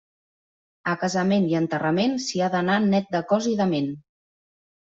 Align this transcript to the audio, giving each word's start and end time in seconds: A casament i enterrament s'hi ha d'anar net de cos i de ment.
A 0.93 0.95
casament 1.01 1.45
i 1.51 1.53
enterrament 1.59 2.17
s'hi 2.25 2.41
ha 2.41 2.49
d'anar 2.57 2.79
net 2.89 3.15
de 3.19 3.23
cos 3.33 3.51
i 3.53 3.55
de 3.63 3.73
ment. 3.75 3.93